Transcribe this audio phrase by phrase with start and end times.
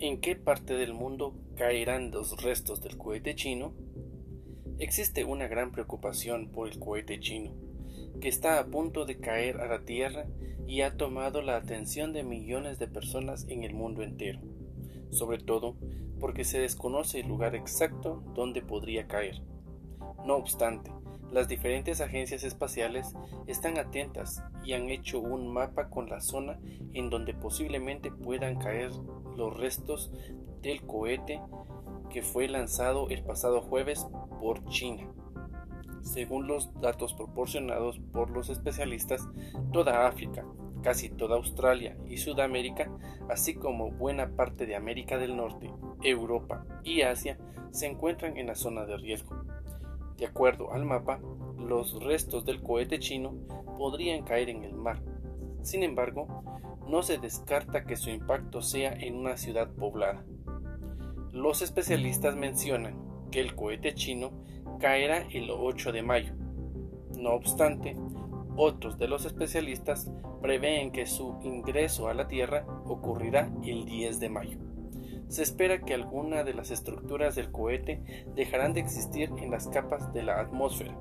[0.00, 3.74] ¿En qué parte del mundo caerán los restos del cohete chino?
[4.78, 7.52] Existe una gran preocupación por el cohete chino,
[8.20, 10.28] que está a punto de caer a la Tierra
[10.68, 14.38] y ha tomado la atención de millones de personas en el mundo entero,
[15.10, 15.76] sobre todo
[16.20, 19.42] porque se desconoce el lugar exacto donde podría caer.
[20.24, 20.92] No obstante,
[21.30, 23.14] las diferentes agencias espaciales
[23.46, 26.58] están atentas y han hecho un mapa con la zona
[26.94, 28.90] en donde posiblemente puedan caer
[29.36, 30.10] los restos
[30.62, 31.40] del cohete
[32.10, 34.06] que fue lanzado el pasado jueves
[34.40, 35.06] por China.
[36.02, 39.28] Según los datos proporcionados por los especialistas,
[39.72, 40.46] toda África,
[40.82, 42.90] casi toda Australia y Sudamérica,
[43.28, 45.70] así como buena parte de América del Norte,
[46.02, 47.38] Europa y Asia,
[47.70, 49.47] se encuentran en la zona de riesgo.
[50.18, 51.20] De acuerdo al mapa,
[51.56, 53.34] los restos del cohete chino
[53.78, 55.00] podrían caer en el mar.
[55.62, 56.26] Sin embargo,
[56.88, 60.24] no se descarta que su impacto sea en una ciudad poblada.
[61.32, 62.96] Los especialistas mencionan
[63.30, 64.32] que el cohete chino
[64.80, 66.34] caerá el 8 de mayo.
[67.16, 67.96] No obstante,
[68.56, 70.10] otros de los especialistas
[70.42, 74.58] prevén que su ingreso a la Tierra ocurrirá el 10 de mayo
[75.28, 80.12] se espera que alguna de las estructuras del cohete dejarán de existir en las capas
[80.12, 80.96] de la atmósfera,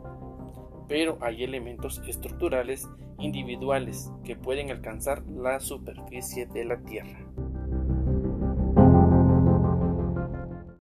[0.87, 2.87] pero hay elementos estructurales
[3.19, 7.25] individuales que pueden alcanzar la superficie de la Tierra.